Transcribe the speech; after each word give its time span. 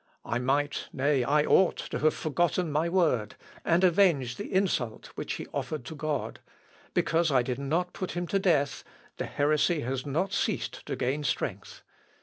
I 0.25 0.39
might, 0.39 0.87
nay, 0.91 1.23
I 1.23 1.43
ought 1.43 1.77
to 1.77 1.99
have 1.99 2.15
forgotten 2.15 2.71
my 2.71 2.89
word, 2.89 3.35
and 3.63 3.83
avenged 3.83 4.39
the 4.39 4.51
insult 4.51 5.11
which 5.13 5.33
he 5.33 5.45
offered 5.53 5.85
to 5.85 5.95
God; 5.95 6.39
because 6.95 7.29
I 7.31 7.43
did 7.43 7.59
not 7.59 7.93
put 7.93 8.13
him 8.13 8.25
to 8.29 8.39
death, 8.39 8.83
the 9.17 9.27
heresy 9.27 9.81
has 9.81 10.03
not 10.03 10.33
ceased 10.33 10.83
to 10.87 10.95
gain 10.95 11.23
strength. 11.23 11.83